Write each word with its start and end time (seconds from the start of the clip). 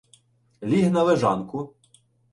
Ліг 0.71 0.89
на 0.95 1.03
лежанку. 1.09 1.59